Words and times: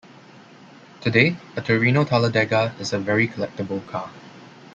Today, 0.99 1.35
a 1.55 1.61
Torino 1.61 2.03
Talladega 2.05 2.73
is 2.79 2.91
a 2.91 2.97
very 2.97 3.27
collectible 3.27 3.85
car. 3.85 4.09